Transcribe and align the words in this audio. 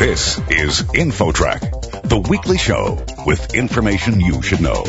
This 0.00 0.38
is 0.48 0.80
InfoTrack, 0.80 2.08
the 2.08 2.16
weekly 2.16 2.56
show 2.56 3.04
with 3.26 3.52
information 3.52 4.18
you 4.18 4.40
should 4.40 4.62
know. 4.62 4.82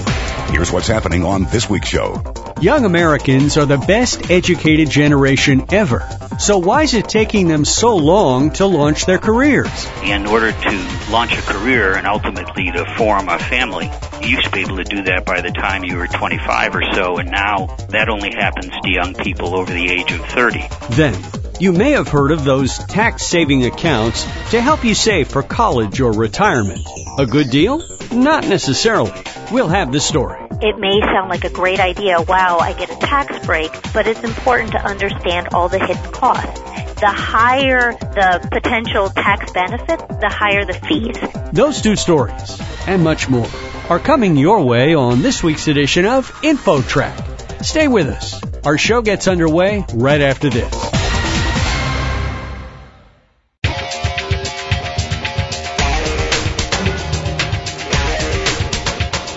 Here's 0.52 0.72
what's 0.72 0.88
happening 0.88 1.26
on 1.26 1.44
this 1.52 1.70
week's 1.70 1.90
show. 1.90 2.24
Young 2.62 2.86
Americans 2.86 3.58
are 3.58 3.66
the 3.66 3.78
best 3.78 4.32
educated 4.32 4.90
generation 4.90 5.66
ever. 5.74 6.08
So 6.40 6.60
why 6.60 6.84
is 6.84 6.94
it 6.94 7.10
taking 7.10 7.50
them 7.50 7.66
so 7.66 7.98
long 7.98 8.52
to 8.52 8.66
launch 8.66 9.06
their 9.06 9.18
careers? 9.18 9.86
In 10.02 10.28
order 10.28 10.54
to 10.54 11.12
launch 11.12 11.38
a 11.38 11.42
career 11.42 11.94
and 11.94 12.08
ultimately 12.08 12.72
to 12.72 12.86
form 12.96 13.28
a 13.28 13.38
family, 13.38 13.92
you 14.22 14.38
used 14.38 14.46
to 14.46 14.52
be 14.52 14.62
able 14.62 14.78
to 14.78 14.86
do 14.86 15.04
that 15.04 15.26
by 15.26 15.42
the 15.42 15.52
time 15.52 15.84
you 15.84 15.98
were 15.98 16.08
25 16.08 16.74
or 16.74 16.84
so, 16.94 17.18
and 17.18 17.30
now 17.30 17.76
that 17.90 18.08
only 18.08 18.32
happens 18.32 18.72
to 18.82 18.90
young 18.90 19.14
people 19.14 19.58
over 19.58 19.74
the 19.74 19.90
age 19.90 20.14
of 20.14 20.22
30. 20.28 20.64
Then, 20.92 21.22
you 21.62 21.72
may 21.72 21.92
have 21.92 22.08
heard 22.08 22.32
of 22.32 22.44
those 22.44 22.80
tax 22.80 23.24
saving 23.24 23.66
accounts 23.66 24.24
to 24.50 24.60
help 24.60 24.84
you 24.84 24.96
save 24.96 25.28
for 25.28 25.44
college 25.44 26.02
or 26.02 26.12
retirement. 26.12 26.88
A 27.20 27.28
good 27.28 27.52
deal? 27.52 27.84
Not 28.12 28.48
necessarily. 28.48 29.14
We'll 29.52 29.68
have 29.68 29.92
the 29.92 30.00
story. 30.00 30.40
It 30.60 30.80
may 30.80 31.00
sound 31.02 31.30
like 31.30 31.44
a 31.44 31.52
great 31.52 31.80
idea. 31.80 32.20
Wow, 32.20 32.58
I 32.58 32.74
get 32.74 32.90
a 32.90 32.96
tax 32.96 33.46
break, 33.46 33.72
but 33.94 34.08
it's 34.08 34.24
important 34.24 34.72
to 34.72 34.84
understand 34.84 35.50
all 35.54 35.70
the 35.70 35.78
hidden 35.78 36.12
costs. 36.12 36.60
The 37.00 37.12
higher 37.12 37.92
the 37.92 38.48
potential 38.52 39.10
tax 39.10 39.52
benefit, 39.52 40.00
the 40.20 40.30
higher 40.30 40.66
the 40.66 40.74
fees. 40.74 41.18
Those 41.54 41.82
two 41.82 41.96
stories 41.96 42.60
and 42.88 43.04
much 43.04 43.30
more 43.30 43.48
are 43.88 44.00
coming 44.00 44.36
your 44.36 44.64
way 44.64 44.96
on 44.96 45.22
this 45.22 45.44
week's 45.44 45.68
edition 45.68 46.06
of 46.06 46.32
InfoTrack. 46.42 47.64
Stay 47.64 47.88
with 47.88 48.08
us. 48.08 48.42
Our 48.66 48.80
show 48.80 49.04
gets 49.04 49.28
underway 49.28 49.86
right 49.94 50.22
after 50.22 50.50
this. 50.50 50.81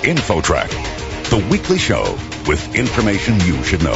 InfoTrack, 0.05 0.69
the 1.31 1.49
weekly 1.51 1.79
show 1.79 2.03
with 2.47 2.75
information 2.75 3.41
you 3.41 3.65
should 3.65 3.83
know. 3.83 3.95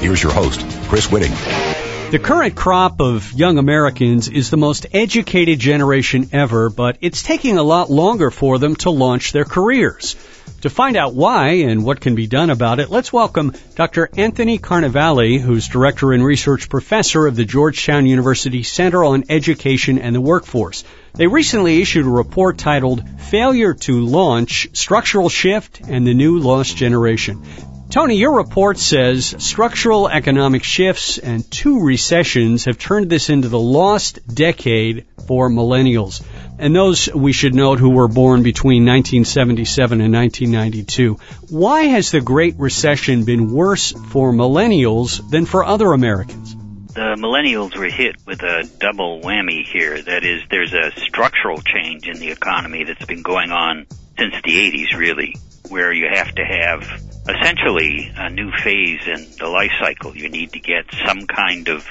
Here's 0.00 0.20
your 0.20 0.32
host, 0.32 0.60
Chris 0.88 1.06
Whitting. 1.06 1.30
The 2.10 2.18
current 2.18 2.56
crop 2.56 3.00
of 3.00 3.32
young 3.32 3.56
Americans 3.56 4.26
is 4.28 4.50
the 4.50 4.56
most 4.56 4.86
educated 4.92 5.60
generation 5.60 6.30
ever, 6.32 6.68
but 6.68 6.98
it's 7.00 7.22
taking 7.22 7.58
a 7.58 7.62
lot 7.62 7.90
longer 7.90 8.32
for 8.32 8.58
them 8.58 8.74
to 8.76 8.90
launch 8.90 9.30
their 9.30 9.44
careers. 9.44 10.16
To 10.62 10.70
find 10.70 10.96
out 10.96 11.14
why 11.14 11.48
and 11.68 11.84
what 11.84 12.00
can 12.00 12.14
be 12.14 12.26
done 12.26 12.48
about 12.48 12.80
it, 12.80 12.88
let's 12.88 13.12
welcome 13.12 13.52
Dr. 13.74 14.08
Anthony 14.16 14.58
Carnevale, 14.58 15.38
who's 15.38 15.68
Director 15.68 16.12
and 16.12 16.24
Research 16.24 16.70
Professor 16.70 17.26
of 17.26 17.36
the 17.36 17.44
Georgetown 17.44 18.06
University 18.06 18.62
Center 18.62 19.04
on 19.04 19.24
Education 19.28 19.98
and 19.98 20.16
the 20.16 20.20
Workforce. 20.20 20.82
They 21.14 21.26
recently 21.26 21.82
issued 21.82 22.06
a 22.06 22.10
report 22.10 22.56
titled 22.56 23.04
Failure 23.20 23.74
to 23.74 24.06
Launch, 24.06 24.68
Structural 24.72 25.28
Shift, 25.28 25.82
and 25.86 26.06
the 26.06 26.14
New 26.14 26.38
Lost 26.38 26.74
Generation. 26.74 27.42
Tony, 27.90 28.16
your 28.16 28.36
report 28.36 28.78
says 28.78 29.34
structural 29.38 30.08
economic 30.08 30.64
shifts 30.64 31.18
and 31.18 31.48
two 31.50 31.84
recessions 31.84 32.64
have 32.64 32.78
turned 32.78 33.08
this 33.08 33.30
into 33.30 33.48
the 33.48 33.58
lost 33.58 34.26
decade 34.26 35.06
for 35.26 35.48
millennials. 35.48 36.22
And 36.58 36.74
those 36.74 37.08
we 37.14 37.32
should 37.32 37.54
note 37.54 37.78
who 37.78 37.90
were 37.90 38.08
born 38.08 38.42
between 38.42 38.84
1977 38.84 40.00
and 40.00 40.12
1992. 40.12 41.18
Why 41.48 41.82
has 41.82 42.10
the 42.10 42.20
Great 42.20 42.56
Recession 42.58 43.24
been 43.24 43.52
worse 43.52 43.92
for 43.92 44.32
millennials 44.32 45.28
than 45.30 45.46
for 45.46 45.64
other 45.64 45.92
Americans? 45.92 46.54
The 46.94 47.14
millennials 47.18 47.76
were 47.76 47.88
hit 47.88 48.16
with 48.26 48.42
a 48.42 48.68
double 48.78 49.20
whammy 49.20 49.64
here. 49.64 50.00
That 50.00 50.24
is, 50.24 50.42
there's 50.50 50.72
a 50.72 50.98
structural 50.98 51.60
change 51.60 52.08
in 52.08 52.18
the 52.18 52.30
economy 52.30 52.84
that's 52.84 53.04
been 53.04 53.22
going 53.22 53.52
on 53.52 53.86
since 54.18 54.34
the 54.44 54.50
80s, 54.50 54.98
really, 54.98 55.36
where 55.68 55.92
you 55.92 56.08
have 56.10 56.34
to 56.34 56.44
have 56.44 57.05
essentially 57.28 58.12
a 58.16 58.30
new 58.30 58.50
phase 58.62 59.00
in 59.06 59.26
the 59.38 59.48
life 59.48 59.72
cycle. 59.80 60.16
You 60.16 60.28
need 60.28 60.52
to 60.52 60.60
get 60.60 60.84
some 61.06 61.26
kind 61.26 61.68
of 61.68 61.86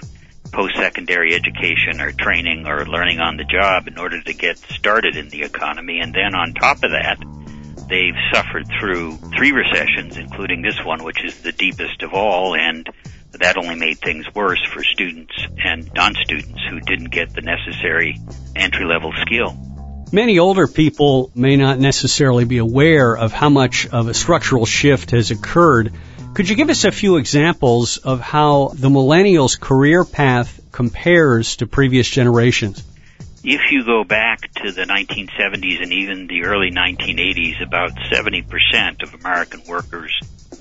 post-secondary 0.52 1.36
education 1.36 2.00
or 2.00 2.12
training 2.12 2.68
or 2.68 2.86
learning 2.86 3.20
on 3.20 3.36
the 3.36 3.44
job 3.44 3.88
in 3.88 3.98
order 3.98 4.22
to 4.22 4.34
get 4.34 4.58
started 4.58 5.18
in 5.18 5.30
the 5.30 5.44
economy. 5.44 6.00
And 6.00 6.14
then 6.14 6.36
on 6.36 6.54
top 6.54 6.78
of 6.84 6.92
that, 6.92 7.18
they've 7.90 8.16
suffered 8.34 8.68
through 8.80 9.18
three 9.36 9.52
recessions, 9.52 10.18
including 10.18 10.62
this 10.62 10.80
one, 10.84 11.04
which 11.04 11.24
is 11.24 11.42
the 11.42 11.52
deepest 11.52 12.02
of 12.04 12.14
all, 12.14 12.56
and 12.56 12.88
that 13.34 13.58
only 13.58 13.76
made 13.76 14.00
things 14.00 14.26
worse 14.34 14.64
for 14.74 14.84
students 14.84 15.34
and 15.64 15.92
non-students 15.94 16.62
who 16.70 16.80
didn't 16.80 17.12
get 17.12 17.34
the 17.34 17.42
necessary 17.42 18.18
entry-level 18.56 19.12
skill. 19.22 19.58
Many 20.16 20.40
older 20.40 20.66
people 20.66 21.30
may 21.36 21.58
not 21.58 21.78
necessarily 21.78 22.46
be 22.46 22.60
aware 22.60 23.18
of 23.18 23.34
how 23.34 23.50
much 23.50 23.86
of 23.88 24.08
a 24.08 24.14
structural 24.14 24.66
shift 24.66 25.12
has 25.12 25.30
occurred. 25.30 25.92
Could 26.34 26.48
you 26.48 26.56
give 26.56 26.70
us 26.70 26.86
a 26.86 26.92
few 26.94 27.18
examples 27.18 27.98
of 27.98 28.22
how 28.22 28.72
the 28.76 28.88
millennials' 28.88 29.60
career 29.60 30.06
path 30.06 30.62
compares 30.72 31.58
to 31.58 31.68
previous 31.68 32.10
generations? 32.10 32.82
If 33.44 33.60
you 33.72 33.84
go 33.84 34.06
back 34.06 34.54
to 34.64 34.72
the 34.72 34.84
1970s 34.84 35.84
and 35.84 35.92
even 35.92 36.28
the 36.28 36.46
early 36.46 36.72
1980s, 36.72 37.62
about 37.62 37.92
70% 38.10 39.04
of 39.04 39.16
American 39.16 39.64
workers 39.68 40.18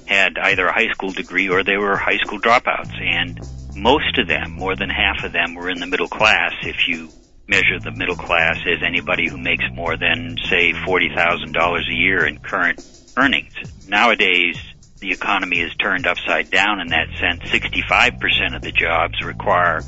had 0.07 0.37
either 0.37 0.67
a 0.67 0.73
high 0.73 0.91
school 0.91 1.13
degree 1.13 1.49
or 1.49 1.63
they 1.63 1.77
were 1.77 1.97
high 1.97 2.19
school 2.19 2.41
dropouts. 2.41 3.01
And 3.01 3.39
most 3.77 4.19
of 4.19 4.27
them, 4.27 4.51
more 4.51 4.75
than 4.75 4.91
half 4.91 5.23
of 5.23 5.31
them, 5.31 5.55
were 5.55 5.71
in 5.71 5.79
the 5.79 5.87
middle 5.87 6.09
class 6.09 6.55
if 6.63 6.89
you 6.89 7.09
measure 7.47 7.79
the 7.81 7.91
middle 7.91 8.17
class 8.17 8.59
as 8.67 8.83
anybody 8.83 9.29
who 9.29 9.37
makes 9.37 9.65
more 9.73 9.97
than, 9.97 10.37
say, 10.49 10.73
$40,000 10.73 11.89
a 11.89 11.95
year 11.95 12.27
in 12.27 12.39
current 12.39 12.85
earnings. 13.17 13.53
Nowadays, 13.89 14.57
the 15.01 15.13
economy 15.13 15.61
is 15.61 15.75
turned 15.77 16.07
upside 16.07 16.51
down 16.51 16.81
in 16.81 16.89
that 16.89 17.09
sense. 17.21 17.43
65% 17.51 18.57
of 18.57 18.63
the 18.63 18.73
jobs 18.73 19.23
require 19.23 19.83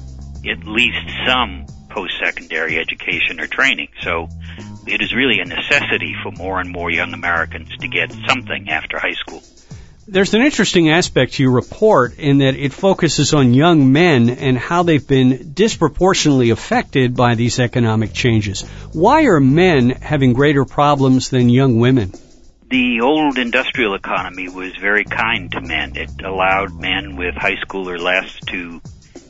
at 0.49 0.65
least 0.67 0.99
some 1.27 1.67
post-secondary 1.89 2.79
education 2.79 3.41
or 3.41 3.47
training. 3.47 3.89
So 4.03 4.29
it 4.87 5.01
is 5.01 5.15
really 5.15 5.41
a 5.41 5.45
necessity 5.47 6.15
for 6.23 6.33
more 6.33 6.61
and 6.61 6.71
more 6.71 6.91
young 6.91 7.15
Americans 7.15 7.75
to 7.79 7.89
get 7.89 8.13
something 8.29 8.69
after 8.69 8.99
high 8.99 9.15
school. 9.15 9.43
There's 10.09 10.35
an 10.35 10.43
interesting 10.43 10.89
aspect 10.89 11.35
to 11.35 11.43
your 11.43 11.51
report 11.51 12.17
in 12.19 12.39
that 12.39 12.55
it 12.55 12.73
focuses 12.73 13.35
on 13.35 13.55
young 13.55 13.91
men 13.91 14.31
and 14.31 14.57
how 14.57 14.85
they've 14.85 15.07
been 15.07 15.53
disproportionately 15.53 16.51
affected 16.51 17.17
by 17.17 17.35
these 17.35 17.59
economic 17.59 18.13
changes. 18.13 18.63
Why 18.93 19.25
are 19.25 19.41
men 19.41 19.91
having 19.91 20.33
greater 20.33 20.65
problems 20.65 21.31
than 21.31 21.49
young 21.49 21.81
women? 21.81 22.13
The 22.71 23.01
old 23.01 23.37
industrial 23.37 23.95
economy 23.95 24.49
was 24.49 24.77
very 24.81 25.03
kind 25.03 25.51
to 25.51 25.61
men. 25.61 25.97
It 25.97 26.23
allowed 26.23 26.81
men 26.81 27.17
with 27.17 27.35
high 27.35 27.57
school 27.57 27.91
or 27.91 27.99
less 27.99 28.33
to 28.47 28.81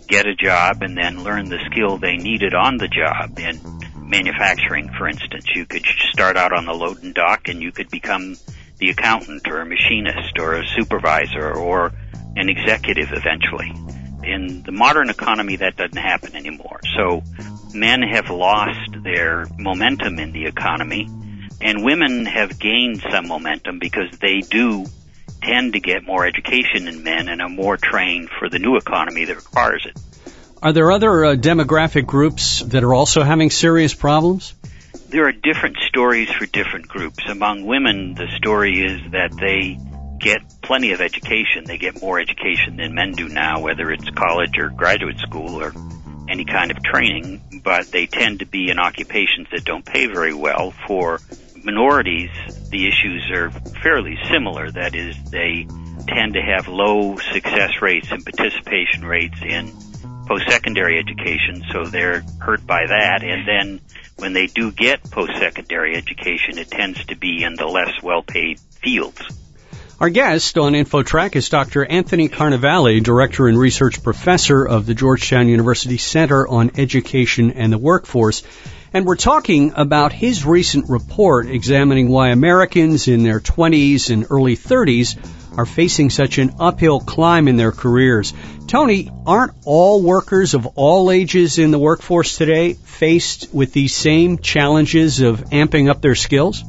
get 0.09 0.27
a 0.27 0.35
job 0.35 0.83
and 0.83 0.95
then 0.95 1.25
learn 1.25 1.49
the 1.49 1.59
skill 1.71 1.97
they 1.97 2.19
needed 2.19 2.53
on 2.53 2.77
the 2.77 2.89
job. 2.89 3.39
In 3.39 3.61
manufacturing, 3.97 4.91
for 4.91 5.09
instance, 5.09 5.47
you 5.55 5.65
could 5.65 5.87
start 6.13 6.37
out 6.37 6.53
on 6.53 6.67
the 6.67 6.75
loading 6.75 7.15
dock 7.15 7.49
and 7.49 7.63
you 7.63 7.73
could 7.73 7.89
become 7.89 8.37
the 8.79 8.91
accountant 8.91 9.47
or 9.49 9.61
a 9.61 9.67
machinist 9.67 10.39
or 10.39 10.55
a 10.55 10.67
supervisor 10.67 11.53
or 11.53 11.93
an 12.37 12.49
executive 12.49 13.13
eventually. 13.13 13.73
In 14.25 14.63
the 14.63 14.73
modern 14.73 15.09
economy, 15.09 15.57
that 15.57 15.77
doesn't 15.77 15.97
happen 15.97 16.35
anymore. 16.35 16.81
So 16.97 17.23
men 17.73 18.03
have 18.03 18.31
lost 18.31 18.91
their 19.03 19.47
momentum 19.57 20.19
in 20.19 20.33
the 20.33 20.47
economy 20.47 21.09
and 21.61 21.85
women 21.85 22.27
have 22.27 22.59
gained 22.59 23.03
some 23.11 23.29
momentum 23.29 23.79
because 23.79 24.11
they 24.21 24.41
do 24.41 24.87
tend 25.43 25.73
to 25.75 25.81
get 25.81 26.05
more 26.05 26.27
education 26.27 26.85
than 26.85 27.03
men 27.03 27.29
and 27.29 27.41
are 27.41 27.49
more 27.49 27.77
trained 27.77 28.29
for 28.39 28.49
the 28.49 28.59
new 28.59 28.77
economy 28.77 29.25
that 29.25 29.37
requires 29.37 29.87
it. 29.87 29.99
Are 30.63 30.73
there 30.73 30.91
other 30.91 31.25
uh, 31.25 31.35
demographic 31.35 32.07
groups 32.07 32.61
that 32.61 32.83
are 32.83 32.95
also 32.95 33.23
having 33.23 33.51
serious 33.51 33.95
problems? 33.95 34.55
There 35.09 35.27
are 35.27 35.33
different 35.33 35.77
stories 35.89 36.29
for 36.31 36.47
different 36.47 36.89
groups. 36.89 37.25
Among 37.29 37.65
women, 37.65 38.15
the 38.15 38.27
story 38.37 38.81
is 38.81 39.13
that 39.13 39.33
they 39.37 39.79
get 40.19 40.41
plenty 40.63 40.93
of 40.93 41.01
education. 41.01 41.65
They 41.65 41.79
get 41.79 42.01
more 42.01 42.19
education 42.19 42.77
than 42.77 42.95
men 42.95 43.13
do 43.13 43.29
now, 43.29 43.61
whether 43.61 43.91
it's 43.91 44.09
college 44.11 44.59
or 44.59 44.71
graduate 44.71 45.19
school 45.19 45.63
or 45.63 45.73
any 46.29 46.45
kind 46.45 46.71
of 46.71 46.83
training, 46.83 47.63
but 47.63 47.87
they 47.93 48.07
tend 48.07 48.41
to 48.41 48.47
be 48.47 48.71
in 48.71 48.79
occupations 48.79 49.47
that 49.53 49.65
don't 49.65 49.85
pay 49.85 50.07
very 50.07 50.35
well. 50.35 50.73
For 50.87 51.21
minorities, 51.63 52.31
the 52.71 52.89
issues 52.89 53.31
are 53.33 53.51
fairly 53.83 54.19
similar. 54.31 54.71
That 54.71 54.95
is, 54.95 55.17
they 55.31 55.67
tend 56.09 56.35
to 56.35 56.43
have 56.43 56.69
low 56.69 57.17
success 57.33 57.81
rates 57.81 58.09
and 58.11 58.25
participation 58.25 59.05
rates 59.05 59.39
in 59.43 59.73
post-secondary 60.27 60.99
education, 60.99 61.65
so 61.73 61.85
they're 61.85 62.23
hurt 62.41 62.67
by 62.67 62.87
that. 62.87 63.23
And 63.23 63.47
then 63.47 63.81
when 64.17 64.33
they 64.33 64.47
do 64.47 64.73
get 64.73 65.03
post-secondary 65.11 65.97
education, 65.97 66.59
it 66.59 66.71
tends 66.71 67.05
to 67.07 67.17
be 67.17 67.43
in 67.43 67.55
the 67.55 67.67
less 67.67 68.03
well-paid 68.03 68.61
fields. 68.83 69.21
Our 69.99 70.11
guest 70.11 70.59
on 70.59 70.75
InfoTrack 70.75 71.37
is 71.37 71.49
Dr. 71.49 71.83
Anthony 71.83 72.29
Carnevale, 72.29 73.03
Director 73.03 73.49
and 73.49 73.59
Research 73.59 74.03
Professor 74.03 74.63
of 74.63 74.85
the 74.85 74.95
Georgetown 74.95 75.49
University 75.49 75.97
Center 75.97 76.47
on 76.47 76.73
Education 76.77 77.53
and 77.53 77.73
the 77.73 77.79
Workforce. 77.79 78.43
And 78.93 79.07
we're 79.07 79.17
talking 79.17 79.73
about 79.75 80.13
his 80.13 80.45
recent 80.45 80.91
report 80.91 81.47
examining 81.47 82.09
why 82.09 82.29
Americans 82.29 83.09
in 83.09 83.23
their 83.23 83.41
20s 83.41 84.11
and 84.11 84.27
early 84.29 84.57
30s 84.57 85.17
are 85.57 85.67
facing 85.67 86.11
such 86.11 86.39
an 86.39 86.55
uphill 86.59 87.01
climb 87.01 87.49
in 87.49 87.57
their 87.57 87.73
careers. 87.73 88.33
Tony, 88.67 89.11
aren't 89.27 89.53
all 89.65 90.03
workers 90.03 90.55
of 90.55 90.67
all 90.77 91.11
ages 91.11 91.59
in 91.59 91.71
the 91.71 91.79
workforce 91.79 92.37
today 92.37 92.75
faced 92.75 93.53
with 93.53 93.73
these 93.73 93.95
same 93.95 94.39
challenges 94.39 95.21
of 95.21 95.41
amping 95.51 95.89
up 95.89 96.01
their 96.01 96.15
skills? 96.15 96.63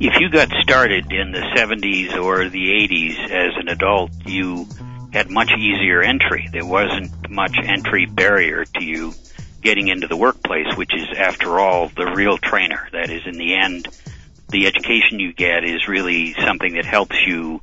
If 0.00 0.18
you 0.20 0.30
got 0.30 0.48
started 0.62 1.12
in 1.12 1.32
the 1.32 1.40
70s 1.54 2.20
or 2.20 2.48
the 2.48 2.68
80s 2.68 3.30
as 3.30 3.54
an 3.56 3.68
adult, 3.68 4.10
you 4.26 4.66
had 5.12 5.30
much 5.30 5.50
easier 5.56 6.02
entry. 6.02 6.48
There 6.50 6.66
wasn't 6.66 7.30
much 7.30 7.56
entry 7.62 8.06
barrier 8.06 8.64
to 8.64 8.84
you 8.84 9.14
getting 9.60 9.88
into 9.88 10.08
the 10.08 10.16
workplace, 10.16 10.76
which 10.76 10.92
is, 10.94 11.06
after 11.16 11.60
all, 11.60 11.88
the 11.88 12.12
real 12.16 12.36
trainer. 12.36 12.88
That 12.92 13.10
is, 13.10 13.22
in 13.26 13.38
the 13.38 13.54
end, 13.54 13.86
the 14.48 14.66
education 14.66 15.20
you 15.20 15.32
get 15.32 15.64
is 15.64 15.86
really 15.88 16.34
something 16.34 16.74
that 16.74 16.84
helps 16.84 17.16
you 17.26 17.60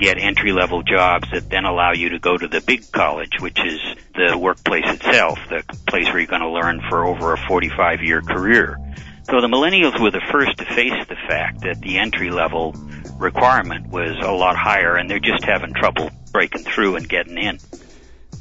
get 0.00 0.18
entry 0.18 0.52
level 0.52 0.82
jobs 0.82 1.30
that 1.32 1.50
then 1.50 1.64
allow 1.64 1.92
you 1.92 2.10
to 2.10 2.18
go 2.18 2.36
to 2.36 2.48
the 2.48 2.60
big 2.60 2.90
college, 2.90 3.38
which 3.38 3.58
is 3.58 3.78
the 4.14 4.36
workplace 4.36 4.86
itself, 4.86 5.38
the 5.48 5.62
place 5.86 6.06
where 6.06 6.18
you're 6.18 6.26
going 6.26 6.40
to 6.40 6.50
learn 6.50 6.80
for 6.88 7.06
over 7.06 7.34
a 7.34 7.46
45 7.46 8.02
year 8.02 8.22
career. 8.22 8.78
So 9.24 9.40
the 9.40 9.46
millennials 9.46 10.00
were 10.00 10.10
the 10.10 10.22
first 10.32 10.58
to 10.58 10.64
face 10.64 11.06
the 11.08 11.16
fact 11.28 11.60
that 11.60 11.80
the 11.80 11.98
entry 11.98 12.30
level 12.30 12.74
requirement 13.18 13.88
was 13.88 14.16
a 14.20 14.32
lot 14.32 14.56
higher 14.56 14.96
and 14.96 15.08
they're 15.08 15.20
just 15.20 15.44
having 15.44 15.74
trouble 15.74 16.10
breaking 16.32 16.64
through 16.64 16.96
and 16.96 17.08
getting 17.08 17.38
in. 17.38 17.58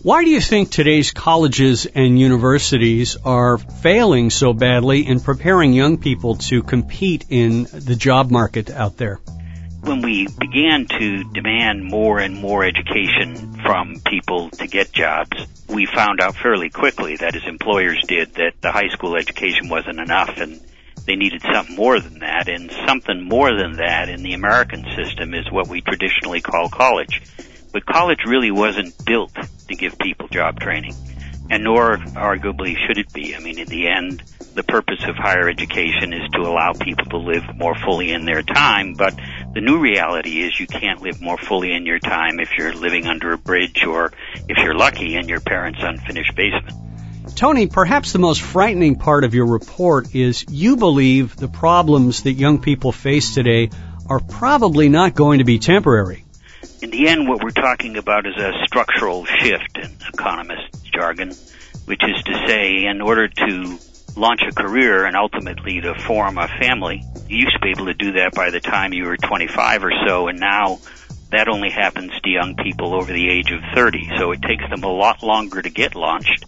Why 0.02 0.24
do 0.24 0.30
you 0.30 0.40
think 0.40 0.72
today's 0.72 1.12
colleges 1.12 1.86
and 1.86 2.18
universities 2.18 3.18
are 3.26 3.58
failing 3.58 4.30
so 4.30 4.54
badly 4.54 5.06
in 5.06 5.20
preparing 5.20 5.74
young 5.74 5.98
people 5.98 6.38
to 6.38 6.64
compete 6.64 7.26
in 7.30 7.64
the 7.64 7.98
job 7.98 8.32
market 8.32 8.72
out 8.72 8.96
there? 8.96 9.20
When 9.82 10.02
we 10.02 10.28
began 10.28 10.86
to 10.88 11.24
demand 11.24 11.86
more 11.86 12.20
and 12.20 12.36
more 12.36 12.64
education 12.64 13.54
from 13.64 14.00
people 14.06 14.50
to 14.52 14.68
get 14.68 14.92
jobs, 14.92 15.32
we 15.68 15.86
found 15.86 16.22
out 16.22 16.36
fairly 16.36 16.70
quickly 16.70 17.16
that 17.18 17.36
as 17.36 17.44
employers 17.48 18.04
did 18.08 18.34
that 18.36 18.54
the 18.62 18.72
high 18.72 18.90
school 18.90 19.16
education 19.16 19.70
wasn't 19.70 20.00
enough 20.00 20.38
and 20.38 20.60
they 21.06 21.16
needed 21.16 21.42
something 21.52 21.76
more 21.76 22.00
than 22.00 22.20
that 22.20 22.50
and 22.50 22.72
something 22.88 23.22
more 23.22 23.56
than 23.56 23.78
that 23.78 24.10
in 24.10 24.22
the 24.22 24.34
American 24.34 24.86
system 24.96 25.34
is 25.34 25.50
what 25.52 25.68
we 25.68 25.82
traditionally 25.82 26.42
call 26.42 26.70
college. 26.70 27.22
But 27.72 27.86
college 27.86 28.20
really 28.28 28.52
wasn't 28.52 28.94
built 29.06 29.34
to 29.70 29.76
give 29.76 29.98
people 29.98 30.28
job 30.28 30.60
training, 30.60 30.94
and 31.50 31.64
nor 31.64 31.98
arguably 31.98 32.76
should 32.86 32.98
it 32.98 33.12
be. 33.14 33.36
I 33.36 33.40
mean, 33.40 33.60
in 33.60 33.68
the 33.68 33.88
end, 33.88 34.24
the 34.56 34.64
purpose 34.64 35.04
of 35.08 35.16
higher 35.16 35.48
education 35.48 36.14
is 36.14 36.30
to 36.34 36.42
allow 36.42 36.74
people 36.74 37.06
to 37.06 37.18
live 37.18 37.44
more 37.56 37.76
fully 37.76 38.12
in 38.12 38.26
their 38.26 38.44
time, 38.44 38.94
but 38.94 39.14
the 39.54 39.62
new 39.62 39.80
reality 39.80 40.42
is 40.42 40.60
you 40.60 40.68
can't 40.68 41.02
live 41.02 41.22
more 41.22 41.38
fully 41.38 41.74
in 41.74 41.86
your 41.86 42.00
time 42.00 42.40
if 42.40 42.58
you're 42.58 42.74
living 42.74 43.08
under 43.08 43.34
a 43.34 43.38
bridge 43.38 43.84
or 43.84 44.12
if 44.48 44.58
you're 44.58 44.76
lucky 44.76 45.16
in 45.16 45.28
your 45.28 45.40
parents' 45.40 45.80
unfinished 45.82 46.36
basement. 46.36 46.76
Tony, 47.36 47.68
perhaps 47.68 48.12
the 48.12 48.20
most 48.20 48.42
frightening 48.42 48.96
part 48.96 49.24
of 49.24 49.34
your 49.34 49.46
report 49.46 50.16
is 50.16 50.46
you 50.50 50.78
believe 50.78 51.36
the 51.36 51.48
problems 51.48 52.24
that 52.24 52.34
young 52.34 52.60
people 52.60 52.92
face 52.92 53.34
today 53.34 53.70
are 54.08 54.20
probably 54.20 54.90
not 54.90 55.14
going 55.14 55.40
to 55.40 55.46
be 55.46 55.60
temporary 55.60 56.26
in 56.82 56.92
the 56.92 57.08
end, 57.08 57.28
what 57.28 57.44
we're 57.44 57.50
talking 57.50 57.98
about 57.98 58.26
is 58.26 58.36
a 58.38 58.54
structural 58.66 59.26
shift 59.26 59.78
in 59.78 59.92
economist 60.14 60.92
jargon, 60.94 61.34
which 61.86 62.02
is 62.04 62.24
to 62.24 62.48
say, 62.48 62.86
in 62.86 63.02
order 63.02 63.28
to 63.28 63.80
launch 64.16 64.42
a 64.48 64.54
career 64.54 65.06
and 65.06 65.16
ultimately 65.16 65.82
to 65.82 65.96
form 65.96 66.38
a 66.38 66.48
family, 66.60 67.04
you 67.28 67.38
used 67.38 67.54
to 67.54 67.60
be 67.62 67.72
able 67.72 67.86
to 67.86 67.94
do 67.94 68.14
that 68.14 68.34
by 68.34 68.50
the 68.50 68.60
time 68.60 68.94
you 68.94 69.06
were 69.06 69.18
25 69.18 69.84
or 69.84 69.92
so, 70.08 70.28
and 70.28 70.40
now 70.40 70.80
that 71.32 71.48
only 71.48 71.70
happens 71.70 72.12
to 72.24 72.30
young 72.30 72.56
people 72.56 72.96
over 72.96 73.12
the 73.12 73.30
age 73.30 73.52
of 73.52 73.62
30. 73.76 74.12
So 74.18 74.32
it 74.32 74.42
takes 74.42 74.68
them 74.70 74.84
a 74.84 74.92
lot 74.92 75.22
longer 75.22 75.62
to 75.62 75.70
get 75.70 75.96
launched, 75.96 76.46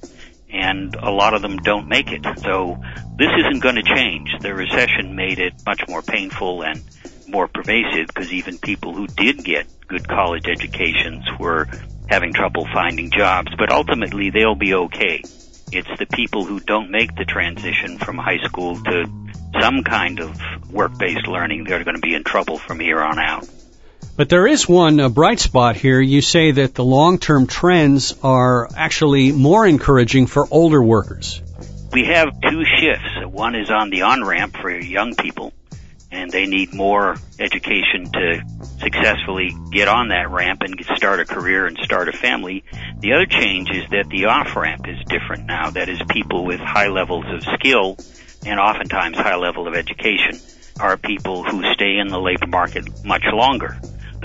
and 0.52 0.96
a 0.96 1.12
lot 1.12 1.34
of 1.34 1.42
them 1.42 1.58
don't 1.58 1.88
make 1.88 2.12
it. 2.12 2.26
So 2.44 2.82
this 3.18 3.30
isn't 3.46 3.62
going 3.62 3.76
to 3.76 3.84
change. 3.84 4.32
The 4.40 4.54
recession 4.54 5.16
made 5.16 5.40
it 5.40 5.54
much 5.66 5.82
more 5.88 6.02
painful 6.02 6.64
and 6.64 6.84
more 7.28 7.48
pervasive 7.48 8.08
because 8.08 8.34
even 8.34 8.58
people 8.58 8.94
who 8.94 9.08
did 9.08 9.44
get 9.44 9.68
good 9.88 10.08
college 10.08 10.48
educations 10.48 11.26
were 11.40 11.68
having 12.10 12.34
trouble 12.34 12.68
finding 12.74 13.12
jobs, 13.12 13.54
but 13.58 13.72
ultimately 13.72 14.32
they'll 14.32 14.56
be 14.56 14.74
okay. 14.74 15.22
It's 15.72 15.90
the 16.00 16.06
people 16.06 16.44
who 16.44 16.60
don't 16.60 16.92
make 16.92 17.16
the 17.16 17.26
transition 17.26 17.98
from 17.98 18.18
high 18.18 18.40
school 18.40 18.76
to 18.84 19.10
some 19.60 19.84
kind 19.84 20.20
of 20.20 20.72
work-based 20.72 21.28
learning 21.28 21.66
that 21.66 21.80
are 21.80 21.84
going 21.84 21.96
to 21.96 22.02
be 22.02 22.14
in 22.14 22.24
trouble 22.24 22.58
from 22.58 22.80
here 22.80 23.02
on 23.02 23.20
out. 23.20 23.48
But 24.18 24.30
there 24.30 24.46
is 24.46 24.68
one 24.68 25.00
uh, 25.00 25.10
bright 25.10 25.40
spot 25.40 25.78
here. 25.78 26.02
You 26.02 26.22
say 26.22 26.52
that 26.52 26.76
the 26.76 26.84
long-term 26.84 27.48
trends 27.48 28.14
are 28.22 28.70
actually 28.76 29.32
more 29.32 29.66
encouraging 29.66 30.28
for 30.28 30.46
older 30.52 30.82
workers. 30.84 31.42
We 31.94 32.06
have 32.06 32.30
two 32.42 32.64
shifts. 32.66 33.26
One 33.26 33.56
is 33.56 33.70
on 33.70 33.90
the 33.90 34.02
on-ramp 34.04 34.58
for 34.58 34.70
young 34.70 35.16
people, 35.16 35.54
and 36.12 36.30
they 36.32 36.46
need 36.46 36.74
more 36.74 37.16
education 37.40 38.12
to 38.12 38.44
successfully 38.80 39.56
get 39.72 39.88
on 39.88 40.10
that 40.10 40.30
ramp 40.30 40.62
and 40.62 40.80
start 40.96 41.20
a 41.20 41.26
career 41.26 41.66
and 41.66 41.78
start 41.78 42.10
a 42.10 42.12
family. 42.12 42.64
The 43.00 43.14
other 43.14 43.26
change 43.26 43.70
is 43.72 43.90
that 43.92 44.10
the 44.10 44.26
off 44.26 44.56
ramp 44.56 44.88
is 44.88 44.98
different 45.06 45.46
now. 45.46 45.70
That 45.72 45.90
is 45.90 46.00
people 46.10 46.46
with 46.46 46.60
high 46.60 46.90
levels 46.90 47.26
of 47.28 47.44
skill 47.60 47.98
and 48.46 48.60
oftentimes 48.60 49.18
high 49.18 49.36
level 49.36 49.68
of 49.68 49.76
education 49.76 50.40
are 50.80 50.98
people 50.98 51.44
who 51.44 51.62
stay 51.74 51.98
in 51.98 52.08
the 52.08 52.20
labor 52.20 52.48
market 52.48 53.06
much 53.06 53.24
longer. 53.32 53.80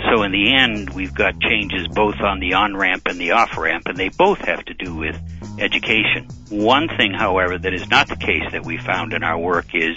So 0.05 0.23
in 0.23 0.33
the 0.33 0.55
end, 0.55 0.91
we've 0.91 1.15
got 1.15 1.41
changes 1.41 1.89
both 1.89 2.21
on 2.21 2.39
the 2.39 2.55
on 2.55 2.77
ramp 2.77 3.03
and 3.07 3.19
the 3.19 3.33
off 3.33 3.57
ramp, 3.57 3.87
and 3.87 3.97
they 3.97 4.11
both 4.11 4.39
have 4.39 4.65
to 4.67 4.75
do 4.75 4.95
with 4.95 5.17
education. 5.59 6.29
One 6.51 6.89
thing, 6.89 7.13
however, 7.15 7.59
that 7.59 7.73
is 7.73 7.89
not 7.89 8.09
the 8.09 8.17
case 8.17 8.45
that 8.53 8.65
we 8.65 8.77
found 8.77 9.15
in 9.15 9.25
our 9.25 9.39
work 9.39 9.75
is 9.75 9.97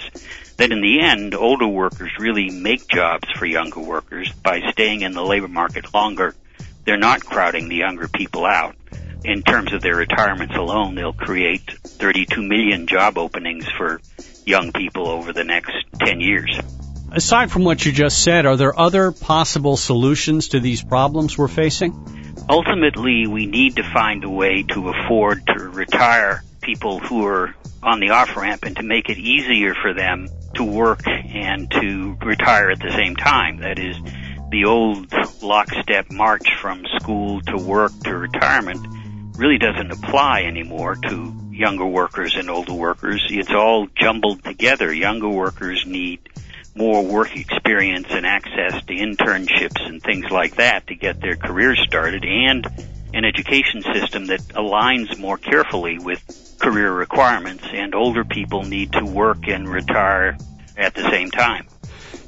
that 0.56 0.72
in 0.72 0.80
the 0.80 1.00
end, 1.00 1.34
older 1.34 1.68
workers 1.68 2.10
really 2.18 2.50
make 2.50 2.88
jobs 2.88 3.28
for 3.38 3.46
younger 3.46 3.80
workers 3.80 4.32
by 4.42 4.60
staying 4.72 5.02
in 5.02 5.12
the 5.12 5.22
labor 5.22 5.48
market 5.48 5.92
longer. 5.92 6.34
They're 6.84 6.96
not 6.96 7.24
crowding 7.24 7.68
the 7.68 7.76
younger 7.76 8.08
people 8.08 8.46
out. 8.46 8.76
In 9.22 9.42
terms 9.42 9.74
of 9.74 9.82
their 9.82 9.96
retirements 9.96 10.54
alone, 10.56 10.94
they'll 10.94 11.12
create 11.12 11.70
32 11.70 12.42
million 12.42 12.86
job 12.86 13.18
openings 13.18 13.66
for 13.76 14.00
young 14.46 14.72
people 14.72 15.08
over 15.08 15.34
the 15.34 15.44
next 15.44 15.72
10 15.98 16.20
years. 16.20 16.58
Aside 17.12 17.50
from 17.50 17.64
what 17.64 17.84
you 17.84 17.90
just 17.90 18.22
said, 18.22 18.46
are 18.46 18.56
there 18.56 18.78
other 18.78 19.10
possible 19.10 19.76
solutions 19.76 20.48
to 20.48 20.60
these 20.60 20.80
problems 20.80 21.36
we're 21.36 21.48
facing? 21.48 21.92
Ultimately, 22.48 23.26
we 23.26 23.46
need 23.46 23.76
to 23.76 23.82
find 23.82 24.22
a 24.22 24.30
way 24.30 24.62
to 24.74 24.90
afford 24.90 25.44
to 25.48 25.68
retire 25.70 26.44
people 26.60 27.00
who 27.00 27.26
are 27.26 27.54
on 27.82 27.98
the 27.98 28.10
off 28.10 28.36
ramp 28.36 28.62
and 28.64 28.76
to 28.76 28.84
make 28.84 29.08
it 29.08 29.18
easier 29.18 29.74
for 29.74 29.92
them 29.92 30.28
to 30.54 30.62
work 30.62 31.06
and 31.06 31.68
to 31.72 32.16
retire 32.24 32.70
at 32.70 32.78
the 32.78 32.92
same 32.92 33.16
time. 33.16 33.58
That 33.58 33.80
is, 33.80 33.96
the 34.50 34.66
old 34.66 35.12
lockstep 35.42 36.12
march 36.12 36.48
from 36.60 36.84
school 37.00 37.40
to 37.42 37.56
work 37.56 37.92
to 38.04 38.16
retirement 38.16 38.86
really 39.36 39.58
doesn't 39.58 39.90
apply 39.90 40.42
anymore 40.42 40.94
to 40.94 41.34
younger 41.50 41.86
workers 41.86 42.36
and 42.36 42.48
older 42.48 42.74
workers. 42.74 43.26
It's 43.30 43.50
all 43.50 43.88
jumbled 44.00 44.44
together. 44.44 44.92
Younger 44.92 45.28
workers 45.28 45.84
need 45.86 46.20
more 46.74 47.04
work 47.04 47.36
experience 47.36 48.06
and 48.10 48.26
access 48.26 48.84
to 48.84 48.94
internships 48.94 49.84
and 49.84 50.02
things 50.02 50.30
like 50.30 50.56
that 50.56 50.86
to 50.86 50.94
get 50.94 51.20
their 51.20 51.36
careers 51.36 51.80
started 51.86 52.24
and 52.24 52.66
an 53.12 53.24
education 53.24 53.82
system 53.82 54.26
that 54.26 54.40
aligns 54.50 55.18
more 55.18 55.36
carefully 55.36 55.98
with 55.98 56.56
career 56.60 56.92
requirements 56.92 57.64
and 57.72 57.94
older 57.94 58.24
people 58.24 58.62
need 58.62 58.92
to 58.92 59.04
work 59.04 59.48
and 59.48 59.68
retire 59.68 60.36
at 60.76 60.94
the 60.94 61.02
same 61.10 61.30
time. 61.30 61.66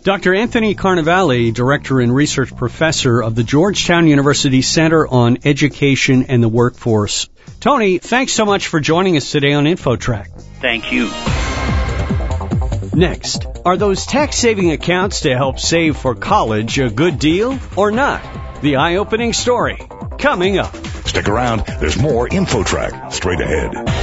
Dr. 0.02 0.34
Anthony 0.34 0.74
Carnevale, 0.74 1.54
Director 1.54 2.00
and 2.00 2.12
Research 2.12 2.56
Professor 2.56 3.22
of 3.22 3.36
the 3.36 3.44
Georgetown 3.44 4.08
University 4.08 4.60
Center 4.60 5.06
on 5.06 5.38
Education 5.44 6.24
and 6.24 6.42
the 6.42 6.48
Workforce. 6.48 7.28
Tony, 7.60 7.98
thanks 7.98 8.32
so 8.32 8.44
much 8.44 8.66
for 8.66 8.80
joining 8.80 9.16
us 9.16 9.30
today 9.30 9.52
on 9.52 9.64
InfoTrack. 9.64 10.28
Thank 10.60 10.90
you. 10.90 11.08
Next, 12.94 13.46
are 13.64 13.78
those 13.78 14.04
tax 14.04 14.36
saving 14.36 14.70
accounts 14.70 15.20
to 15.20 15.34
help 15.34 15.58
save 15.58 15.96
for 15.96 16.14
college 16.14 16.78
a 16.78 16.90
good 16.90 17.18
deal 17.18 17.58
or 17.74 17.90
not? 17.90 18.22
The 18.60 18.76
eye 18.76 18.96
opening 18.96 19.32
story 19.32 19.78
coming 20.18 20.58
up. 20.58 20.76
Stick 21.06 21.26
around, 21.26 21.64
there's 21.80 21.96
more 21.96 22.28
InfoTrack 22.28 23.10
straight 23.10 23.40
ahead. 23.40 24.01